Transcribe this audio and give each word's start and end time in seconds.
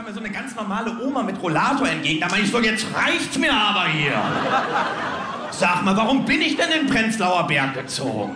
kam 0.00 0.06
mir 0.06 0.14
so 0.14 0.20
eine 0.20 0.30
ganz 0.30 0.54
normale 0.54 0.98
Oma 1.02 1.22
mit 1.22 1.42
Rollator 1.42 1.86
entgegen. 1.86 2.20
Da 2.20 2.28
meinte 2.28 2.46
ich 2.46 2.50
so, 2.50 2.58
jetzt 2.58 2.86
reicht's 2.94 3.36
mir 3.36 3.52
aber 3.52 3.86
hier. 3.88 4.14
Sag 5.50 5.84
mal, 5.84 5.94
warum 5.94 6.24
bin 6.24 6.40
ich 6.40 6.56
denn 6.56 6.70
in 6.70 6.86
Prenzlauer 6.86 7.46
Berg 7.46 7.74
gezogen? 7.74 8.34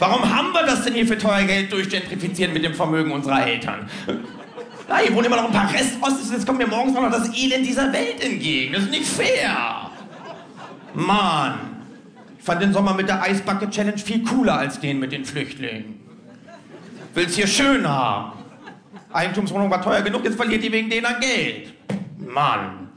Warum 0.00 0.28
haben 0.28 0.52
wir 0.52 0.64
das 0.64 0.82
denn 0.82 0.94
hier 0.94 1.06
für 1.06 1.16
teuer 1.16 1.44
Geld 1.44 1.70
durchgentrifiziert 1.70 2.52
mit 2.52 2.64
dem 2.64 2.74
Vermögen 2.74 3.12
unserer 3.12 3.46
Eltern? 3.46 3.88
Na, 4.88 4.96
hier 4.96 5.14
wohnen 5.14 5.26
immer 5.26 5.36
noch 5.36 5.44
ein 5.44 5.52
paar 5.52 5.72
Restostis, 5.72 6.32
jetzt 6.32 6.46
kommt 6.46 6.58
mir 6.58 6.66
morgens 6.66 6.94
noch 6.94 7.08
das 7.12 7.32
Elend 7.32 7.64
dieser 7.64 7.92
Welt 7.92 8.20
entgegen. 8.20 8.72
Das 8.72 8.82
ist 8.82 8.90
nicht 8.90 9.06
fair. 9.06 9.88
Mann, 10.94 11.60
ich 12.36 12.44
fand 12.44 12.60
den 12.60 12.72
Sommer 12.72 12.92
mit 12.94 13.08
der 13.08 13.22
Eisbucket 13.22 13.70
Challenge 13.70 13.98
viel 13.98 14.24
cooler 14.24 14.58
als 14.58 14.80
den 14.80 14.98
mit 14.98 15.12
den 15.12 15.24
Flüchtlingen. 15.24 16.00
Will's 17.14 17.36
hier 17.36 17.46
schön 17.46 17.88
haben. 17.88 18.41
Eigentumswohnung 19.12 19.70
war 19.70 19.82
teuer 19.82 20.02
genug, 20.02 20.24
jetzt 20.24 20.36
verliert 20.36 20.62
die 20.62 20.72
wegen 20.72 20.90
denen 20.90 21.06
an 21.06 21.20
Geld. 21.20 21.74
Mann. 22.18 22.90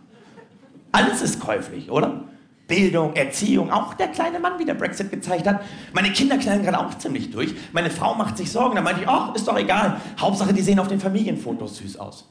Alles 0.92 1.22
ist 1.22 1.40
käuflich, 1.40 1.90
oder? 1.92 2.24
Bildung, 2.68 3.14
Erziehung, 3.16 3.70
auch 3.70 3.94
der 3.94 4.08
kleine 4.08 4.40
Mann, 4.40 4.58
wie 4.58 4.66
der 4.66 4.74
Brexit 4.74 5.12
gezeigt 5.12 5.46
hat. 5.46 5.62
Meine 5.94 6.12
Kinder 6.12 6.38
knallen 6.38 6.64
gerade 6.64 6.80
auch 6.80 6.98
ziemlich 6.98 7.30
durch. 7.30 7.54
Meine 7.74 7.92
Frau 7.92 8.16
macht 8.16 8.38
sich 8.38 8.52
Sorgen. 8.52 8.76
Da 8.76 8.82
meinte 8.82 9.02
ich, 9.02 9.08
ach, 9.08 9.36
ist 9.36 9.48
doch 9.48 9.58
egal. 9.58 10.02
Hauptsache, 10.20 10.52
die 10.52 10.62
sehen 10.62 10.80
auf 10.80 10.88
den 10.88 11.00
Familienfotos 11.00 11.78
süß 11.78 11.98
aus. 11.98 12.28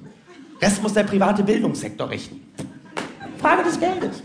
Rest 0.61 0.83
muss 0.83 0.93
der 0.93 1.05
private 1.05 1.45
Bildungssektor 1.45 2.11
richten. 2.11 2.41
Frage 3.39 3.63
des 3.63 3.79
Geldes. 3.79 4.23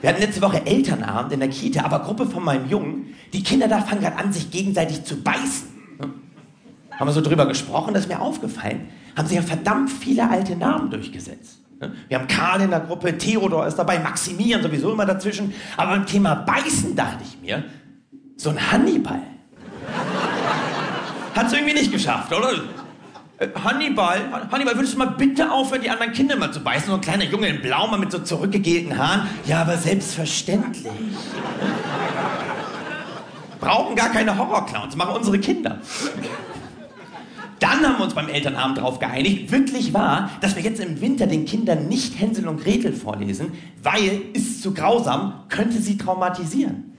Wir 0.00 0.10
hatten 0.10 0.20
letzte 0.20 0.42
Woche 0.42 0.66
Elternabend 0.66 1.32
in 1.32 1.40
der 1.40 1.48
Kita, 1.48 1.84
aber 1.84 2.00
Gruppe 2.00 2.26
von 2.26 2.44
meinem 2.44 2.68
Jungen, 2.68 3.14
die 3.32 3.42
Kinder 3.42 3.68
da 3.68 3.80
fangen 3.80 4.00
gerade 4.00 4.16
an, 4.16 4.32
sich 4.32 4.50
gegenseitig 4.50 5.04
zu 5.04 5.22
beißen. 5.22 5.71
Haben 6.98 7.08
wir 7.08 7.12
so 7.12 7.20
drüber 7.20 7.46
gesprochen, 7.46 7.94
das 7.94 8.04
ist 8.04 8.08
mir 8.08 8.20
aufgefallen, 8.20 8.88
haben 9.16 9.26
sich 9.26 9.36
ja 9.36 9.42
verdammt 9.42 9.90
viele 9.90 10.28
alte 10.28 10.56
Namen 10.56 10.90
durchgesetzt. 10.90 11.58
Wir 12.08 12.18
haben 12.18 12.28
Karl 12.28 12.60
in 12.60 12.70
der 12.70 12.80
Gruppe, 12.80 13.18
Theodor 13.18 13.66
ist 13.66 13.76
dabei, 13.76 13.98
Maximilian 13.98 14.62
sowieso 14.62 14.92
immer 14.92 15.06
dazwischen. 15.06 15.52
Aber 15.76 15.90
beim 15.92 16.06
Thema 16.06 16.34
Beißen 16.34 16.94
dachte 16.94 17.24
ich 17.24 17.40
mir, 17.40 17.64
so 18.36 18.50
ein 18.50 18.72
Hannibal. 18.72 19.20
Hat 21.34 21.46
es 21.46 21.52
irgendwie 21.52 21.74
nicht 21.74 21.92
geschafft, 21.92 22.32
oder? 22.32 22.52
Äh, 23.38 23.48
Hannibal, 23.64 24.20
Hannibal, 24.50 24.76
würdest 24.76 24.94
du 24.94 24.98
mal 24.98 25.06
bitte 25.06 25.50
aufhören, 25.50 25.82
die 25.82 25.90
anderen 25.90 26.12
Kinder 26.12 26.36
mal 26.36 26.52
zu 26.52 26.60
beißen? 26.60 26.88
So 26.88 26.94
ein 26.94 27.00
kleiner 27.00 27.24
Junge 27.24 27.48
in 27.48 27.60
Blau, 27.60 27.88
mal 27.88 27.98
mit 27.98 28.12
so 28.12 28.18
zurückgegelten 28.18 28.96
Haaren. 28.96 29.28
Ja, 29.46 29.62
aber 29.62 29.76
selbstverständlich. 29.76 30.86
Brauchen 33.58 33.96
gar 33.96 34.10
keine 34.10 34.36
Horrorclowns, 34.36 34.96
machen 34.96 35.16
unsere 35.16 35.38
Kinder. 35.38 35.78
Dann 37.62 37.86
haben 37.86 37.98
wir 37.98 38.04
uns 38.04 38.14
beim 38.14 38.28
Elternabend 38.28 38.78
darauf 38.78 38.98
geeinigt, 38.98 39.52
wirklich 39.52 39.94
wahr, 39.94 40.30
dass 40.40 40.56
wir 40.56 40.64
jetzt 40.64 40.80
im 40.80 41.00
Winter 41.00 41.28
den 41.28 41.44
Kindern 41.44 41.86
nicht 41.86 42.18
Hänsel 42.18 42.48
und 42.48 42.60
Gretel 42.60 42.92
vorlesen, 42.92 43.52
weil 43.80 44.20
ist 44.32 44.64
zu 44.64 44.74
grausam, 44.74 45.44
könnte 45.48 45.78
sie 45.78 45.96
traumatisieren. 45.96 46.96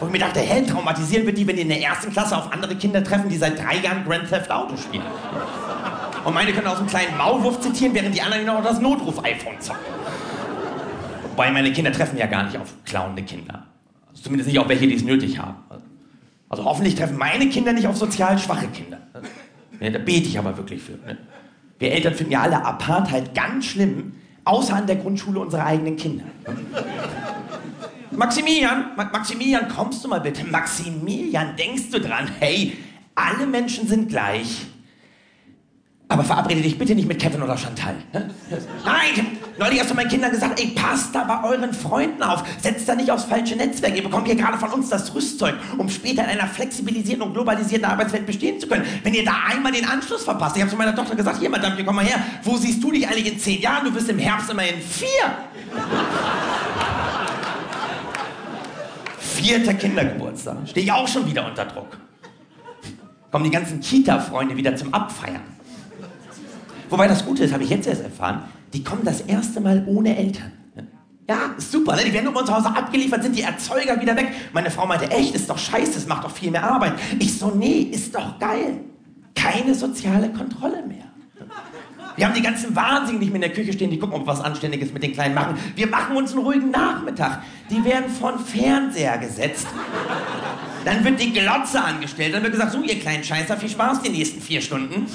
Wo 0.00 0.06
ich 0.06 0.12
mir 0.12 0.18
dachte, 0.20 0.40
hä, 0.40 0.62
traumatisieren 0.62 1.26
wird 1.26 1.36
die, 1.36 1.46
wenn 1.46 1.56
die 1.56 1.62
in 1.62 1.68
der 1.68 1.82
ersten 1.82 2.10
Klasse 2.12 2.34
auf 2.34 2.50
andere 2.50 2.76
Kinder 2.76 3.04
treffen, 3.04 3.28
die 3.28 3.36
seit 3.36 3.62
drei 3.62 3.76
Jahren 3.76 4.06
Grand 4.06 4.26
Theft 4.26 4.50
Auto 4.50 4.74
spielen. 4.78 5.04
Und 6.24 6.32
meine 6.32 6.52
können 6.52 6.66
aus 6.66 6.78
einem 6.78 6.86
kleinen 6.86 7.18
Maulwurf 7.18 7.60
zitieren, 7.60 7.92
während 7.92 8.14
die 8.14 8.22
anderen 8.22 8.46
noch 8.46 8.64
das 8.64 8.80
Notruf-iPhone 8.80 9.60
zocken. 9.60 9.80
Wobei 11.28 11.50
meine 11.50 11.70
Kinder 11.72 11.92
treffen 11.92 12.16
ja 12.16 12.26
gar 12.26 12.44
nicht 12.44 12.56
auf 12.56 12.72
klauende 12.86 13.22
Kinder. 13.22 13.64
Zumindest 14.14 14.48
nicht 14.48 14.58
auf 14.58 14.68
welche, 14.70 14.86
die 14.86 14.94
es 14.94 15.04
nötig 15.04 15.38
haben. 15.38 15.56
Hoffentlich 16.62 16.94
treffen 16.94 17.16
meine 17.16 17.48
Kinder 17.48 17.72
nicht 17.72 17.86
auf 17.86 17.96
sozial 17.96 18.38
schwache 18.38 18.68
Kinder. 18.68 18.98
Ja, 19.80 19.90
da 19.90 19.98
bete 19.98 20.28
ich 20.28 20.38
aber 20.38 20.56
wirklich 20.56 20.82
für. 20.82 20.92
Ne? 20.92 21.18
Wir 21.78 21.92
Eltern 21.92 22.14
finden 22.14 22.32
ja 22.32 22.42
alle 22.42 22.64
Apartheid 22.64 23.34
ganz 23.34 23.66
schlimm, 23.66 24.12
außer 24.44 24.74
an 24.74 24.86
der 24.86 24.96
Grundschule 24.96 25.40
unserer 25.40 25.66
eigenen 25.66 25.96
Kinder. 25.96 26.24
Maximilian, 28.12 28.94
Maximilian, 28.96 29.68
kommst 29.68 30.04
du 30.04 30.08
mal 30.08 30.20
bitte? 30.20 30.44
Maximilian, 30.44 31.56
denkst 31.56 31.90
du 31.90 32.00
dran? 32.00 32.30
Hey, 32.38 32.76
alle 33.14 33.46
Menschen 33.46 33.88
sind 33.88 34.08
gleich. 34.08 34.66
Aber 36.06 36.22
verabrede 36.22 36.60
dich 36.60 36.78
bitte 36.78 36.94
nicht 36.94 37.08
mit 37.08 37.18
Kevin 37.18 37.42
oder 37.42 37.56
Chantal. 37.56 37.94
Ne? 38.12 38.28
Nein, 38.84 39.38
neulich 39.58 39.80
hast 39.80 39.90
du 39.90 39.94
meinen 39.94 40.10
Kindern 40.10 40.30
gesagt, 40.30 40.60
ey, 40.60 40.68
passt 40.68 41.14
da 41.14 41.24
bei 41.24 41.48
euren 41.48 41.72
Freunden 41.72 42.22
auf. 42.22 42.44
Setzt 42.60 42.86
da 42.86 42.94
nicht 42.94 43.10
aufs 43.10 43.24
falsche 43.24 43.56
Netzwerk. 43.56 43.96
Ihr 43.96 44.02
bekommt 44.02 44.26
hier 44.26 44.36
gerade 44.36 44.58
von 44.58 44.70
uns 44.70 44.90
das 44.90 45.14
Rüstzeug, 45.14 45.54
um 45.78 45.88
später 45.88 46.22
in 46.24 46.28
einer 46.28 46.46
flexibilisierten 46.46 47.22
und 47.22 47.32
globalisierten 47.32 47.86
Arbeitswelt 47.86 48.26
bestehen 48.26 48.60
zu 48.60 48.68
können. 48.68 48.84
Wenn 49.02 49.14
ihr 49.14 49.24
da 49.24 49.34
einmal 49.50 49.72
den 49.72 49.86
Anschluss 49.86 50.24
verpasst, 50.24 50.56
ich 50.56 50.62
habe 50.62 50.70
zu 50.70 50.76
meiner 50.76 50.94
Tochter 50.94 51.16
gesagt, 51.16 51.40
hier, 51.40 51.48
Madame, 51.48 51.82
komm 51.82 51.96
mal 51.96 52.04
her. 52.04 52.18
Wo 52.42 52.56
siehst 52.58 52.84
du 52.84 52.90
dich 52.90 53.08
eigentlich 53.08 53.32
in 53.32 53.38
zehn 53.38 53.62
Jahren? 53.62 53.86
Du 53.86 53.92
bist 53.92 54.08
im 54.10 54.18
Herbst 54.18 54.50
immerhin 54.50 54.80
vier. 54.82 55.08
Vierter 59.18 59.74
Kindergeburtstag. 59.74 60.56
Stehe 60.66 60.84
ich 60.84 60.92
auch 60.92 61.08
schon 61.08 61.26
wieder 61.26 61.46
unter 61.46 61.64
Druck. 61.64 61.96
Kommen 63.30 63.44
die 63.44 63.50
ganzen 63.50 63.80
Kita-Freunde 63.80 64.56
wieder 64.56 64.76
zum 64.76 64.92
Abfeiern. 64.92 65.53
Wobei 66.94 67.08
das 67.08 67.26
Gute 67.26 67.42
ist, 67.42 67.52
habe 67.52 67.64
ich 67.64 67.70
jetzt 67.70 67.88
erst 67.88 68.04
erfahren, 68.04 68.44
die 68.72 68.84
kommen 68.84 69.02
das 69.04 69.22
erste 69.22 69.60
Mal 69.60 69.82
ohne 69.88 70.16
Eltern. 70.16 70.52
Ja, 71.28 71.50
super, 71.56 71.96
ne? 71.96 72.04
Die 72.04 72.12
werden 72.12 72.26
nur 72.26 72.36
uns 72.36 72.46
zu 72.48 72.54
Hause 72.54 72.68
abgeliefert, 72.68 73.20
sind 73.20 73.34
die 73.34 73.42
Erzeuger 73.42 74.00
wieder 74.00 74.16
weg. 74.16 74.30
Meine 74.52 74.70
Frau 74.70 74.86
meinte, 74.86 75.10
echt, 75.10 75.34
ist 75.34 75.50
doch 75.50 75.58
scheiße, 75.58 75.98
es 75.98 76.06
macht 76.06 76.22
doch 76.22 76.30
viel 76.30 76.52
mehr 76.52 76.62
Arbeit. 76.62 76.92
Ich 77.18 77.36
so, 77.36 77.50
nee, 77.50 77.80
ist 77.90 78.14
doch 78.14 78.38
geil. 78.38 78.78
Keine 79.34 79.74
soziale 79.74 80.28
Kontrolle 80.28 80.86
mehr. 80.86 81.06
Wir 82.14 82.26
haben 82.26 82.34
die 82.34 82.42
ganzen 82.42 82.76
Wahnsinnigen 82.76 83.18
nicht 83.18 83.32
mehr 83.32 83.42
in 83.42 83.52
der 83.52 83.52
Küche 83.52 83.72
stehen, 83.72 83.90
die 83.90 83.98
gucken, 83.98 84.14
ob 84.14 84.22
wir 84.22 84.28
was 84.28 84.40
Anständiges 84.40 84.92
mit 84.92 85.02
den 85.02 85.14
Kleinen 85.14 85.34
machen. 85.34 85.56
Wir 85.74 85.88
machen 85.88 86.16
uns 86.16 86.30
einen 86.30 86.44
ruhigen 86.44 86.70
Nachmittag. 86.70 87.42
Die 87.70 87.84
werden 87.84 88.08
von 88.08 88.38
Fernseher 88.38 89.18
gesetzt. 89.18 89.66
Dann 90.84 91.04
wird 91.04 91.20
die 91.20 91.32
Glotze 91.32 91.82
angestellt. 91.82 92.34
Dann 92.34 92.44
wird 92.44 92.52
gesagt, 92.52 92.70
so 92.70 92.82
ihr 92.82 93.00
kleinen 93.00 93.24
Scheißer, 93.24 93.56
viel 93.56 93.70
Spaß 93.70 94.02
die 94.02 94.10
nächsten 94.10 94.40
vier 94.40 94.60
Stunden. 94.60 95.08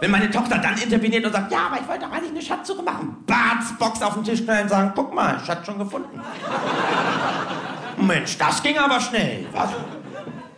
Wenn 0.00 0.10
meine 0.10 0.30
Tochter 0.30 0.58
dann 0.58 0.76
interveniert 0.76 1.24
und 1.24 1.32
sagt, 1.32 1.52
ja, 1.52 1.66
aber 1.66 1.80
ich 1.80 1.88
wollte 1.88 2.04
doch 2.04 2.12
eigentlich 2.12 2.30
eine 2.30 2.42
Schatzsuche 2.42 2.82
machen. 2.82 3.16
Barts 3.26 3.76
Box 3.78 4.02
auf 4.02 4.14
den 4.14 4.24
Tisch 4.24 4.42
knallen 4.42 4.64
und 4.64 4.68
sagen, 4.68 4.92
guck 4.94 5.14
mal, 5.14 5.40
Schatz 5.44 5.66
schon 5.66 5.78
gefunden. 5.78 6.20
Mensch, 7.96 8.36
das 8.36 8.62
ging 8.62 8.76
aber 8.76 9.00
schnell. 9.00 9.46
Was? 9.52 9.70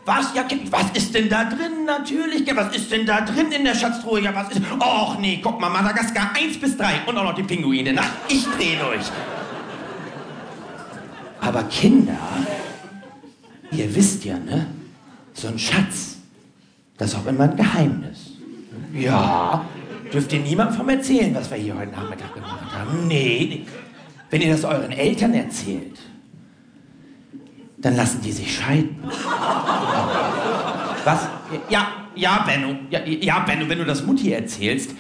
Was? 0.05 0.35
Ja, 0.35 0.45
was 0.71 0.91
ist 0.95 1.15
denn 1.15 1.29
da 1.29 1.45
drin? 1.45 1.85
Natürlich. 1.85 2.45
Was 2.57 2.75
ist 2.75 2.91
denn 2.91 3.05
da 3.05 3.21
drin 3.21 3.51
in 3.53 3.65
der 3.65 3.75
Schatztruhe? 3.75 4.21
Ja, 4.21 4.35
was 4.35 4.51
ist. 4.51 4.63
Och 4.81 5.19
nee, 5.19 5.41
guck 5.43 5.61
mal, 5.61 5.69
Madagaskar 5.69 6.31
1 6.35 6.61
bis 6.61 6.77
3 6.77 7.03
und 7.07 7.19
auch 7.19 7.25
noch 7.25 7.35
die 7.35 7.43
Pinguine. 7.43 7.93
Na, 7.93 8.03
ich 8.29 8.45
dreh 8.45 8.77
durch. 8.77 9.07
Aber 11.41 11.65
Kinder, 11.65 12.19
ihr 13.71 13.95
wisst 13.95 14.25
ja, 14.25 14.39
ne? 14.39 14.67
So 15.35 15.49
ein 15.49 15.59
Schatz, 15.59 16.17
das 16.97 17.13
ist 17.13 17.19
auch 17.19 17.27
immer 17.27 17.45
ein 17.45 17.57
Geheimnis. 17.57 18.26
Ja, 18.99 19.65
dürft 20.13 20.33
ihr 20.33 20.41
niemandem 20.41 20.77
vom 20.77 20.89
erzählen, 20.89 21.35
was 21.35 21.51
wir 21.51 21.59
hier 21.59 21.77
heute 21.77 21.93
Nachmittag 21.93 22.35
gemacht 22.35 22.73
haben. 22.73 23.07
Nee, 23.07 23.67
wenn 24.31 24.41
ihr 24.41 24.51
das 24.51 24.65
euren 24.65 24.93
Eltern 24.93 25.35
erzählt, 25.35 25.99
dann 27.79 27.97
lassen 27.97 28.23
die 28.23 28.33
sich 28.33 28.57
scheiden. 28.57 28.97
Was? 31.05 31.29
Ja, 31.69 31.89
ja, 32.17 32.43
Benno. 32.45 32.77
Ja, 32.91 33.05
ja, 33.05 33.39
Benno, 33.41 33.69
wenn 33.69 33.79
du 33.79 33.85
das 33.85 34.05
Mutti 34.05 34.33
erzählst, 34.33 34.91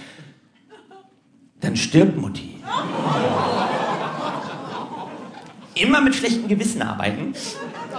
dann 1.60 1.74
stirbt 1.74 2.16
Mutti. 2.16 2.62
Immer 5.74 6.00
mit 6.00 6.14
schlechtem 6.14 6.46
Gewissen 6.46 6.82
arbeiten, 6.82 7.34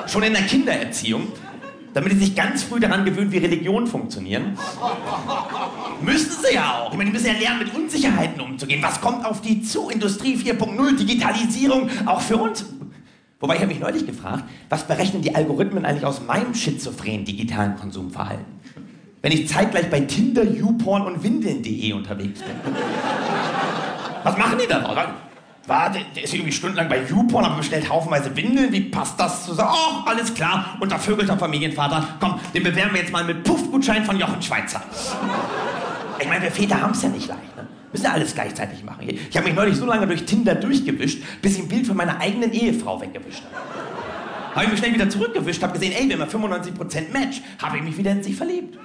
schon 0.08 0.24
in 0.24 0.34
der 0.34 0.44
Kindererziehung, 0.44 1.28
damit 1.98 2.14
sie 2.14 2.20
sich 2.20 2.36
ganz 2.36 2.62
früh 2.62 2.80
daran 2.80 3.06
gewöhnen, 3.06 3.32
wie 3.32 3.40
Religionen 3.40 3.88
funktionieren. 3.88 4.56
Müssen 6.00 6.44
sie 6.44 6.54
ja 6.54 6.76
auch. 6.76 6.92
Ich 6.92 6.98
meine, 6.98 7.10
die 7.10 7.14
müssen 7.16 7.26
ja 7.26 7.34
lernen, 7.34 7.64
mit 7.66 7.74
Unsicherheiten 7.74 8.40
umzugehen. 8.40 8.84
Was 8.84 9.02
kommt 9.02 9.26
auf 9.26 9.42
die 9.42 9.64
zu? 9.64 9.90
Industrie 9.90 10.36
4.0, 10.36 10.96
Digitalisierung, 10.96 11.90
auch 12.06 12.22
für 12.22 12.38
uns. 12.38 12.66
Wobei 13.40 13.56
ich 13.56 13.62
habe 13.62 13.72
mich 13.72 13.80
neulich 13.80 14.06
gefragt, 14.06 14.44
was 14.70 14.84
berechnen 14.84 15.24
die 15.24 15.34
Algorithmen 15.34 15.86
eigentlich 15.86 16.06
aus 16.06 16.22
meinem 16.22 16.54
schizophrenen 16.54 17.26
digitalen 17.26 17.76
Konsumverhalten? 17.78 18.46
Wenn 19.24 19.32
ich 19.32 19.48
zeitgleich 19.48 19.90
bei 19.90 20.02
Tinder, 20.02 20.44
YouPorn 20.44 21.02
und 21.02 21.24
Windeln.de 21.24 21.94
unterwegs 21.94 22.42
bin. 22.42 22.76
Was 24.22 24.38
machen 24.38 24.60
die 24.62 24.68
da? 24.68 25.27
War, 25.68 25.92
der, 25.92 26.24
ist 26.24 26.34
irgendwie 26.34 26.54
stundenlang 26.54 26.88
bei 26.88 27.04
YouPorn, 27.04 27.44
aber 27.44 27.58
bestellt 27.58 27.90
haufenweise 27.90 28.34
Windeln. 28.36 28.72
Wie 28.72 28.82
passt 28.82 29.20
das 29.20 29.46
zusammen? 29.46 29.72
Oh, 29.74 30.10
alles 30.10 30.34
klar. 30.34 30.78
Untervögelter 30.80 31.38
Familienvater. 31.38 32.08
Komm, 32.22 32.40
den 32.54 32.64
bewerben 32.64 32.94
wir 32.94 33.02
jetzt 33.02 33.12
mal 33.12 33.26
mit 33.26 33.44
Puffgutschein 33.44 34.06
von 34.06 34.18
Jochen 34.18 34.42
Schweizer. 34.42 34.82
Ich 36.20 36.28
meine, 36.28 36.44
wir 36.44 36.52
Väter 36.52 36.82
haben 36.82 36.92
es 36.92 37.02
ja 37.02 37.10
nicht 37.10 37.28
leicht. 37.28 37.58
Ne? 37.58 37.68
Müssen 37.92 38.06
ja 38.06 38.12
alles 38.14 38.34
gleichzeitig 38.34 38.84
machen. 38.86 39.10
Ich 39.10 39.36
habe 39.36 39.46
mich 39.46 39.56
neulich 39.56 39.76
so 39.76 39.86
lange 39.86 40.08
durch 40.08 40.26
Tinder 40.26 40.56
durchgewischt, 40.56 41.22
bis 41.42 41.58
ich 41.58 41.64
ein 41.64 41.68
Bild 41.68 41.86
von 41.86 41.98
meiner 41.98 42.20
eigenen 42.22 42.54
Ehefrau 42.54 43.02
weggewischt 43.02 43.44
habe. 43.44 44.56
Habe 44.56 44.66
ich 44.66 44.72
mich 44.72 44.80
schnell 44.80 44.94
wieder 44.94 45.10
zurückgewischt, 45.10 45.62
habe 45.62 45.74
gesehen, 45.74 45.94
ey, 45.94 46.10
wir 46.10 46.18
haben 46.18 46.30
95% 46.30 47.12
Match. 47.12 47.42
Habe 47.62 47.78
ich 47.78 47.84
mich 47.84 47.98
wieder 47.98 48.12
in 48.12 48.24
sie 48.24 48.34
verliebt. 48.34 48.78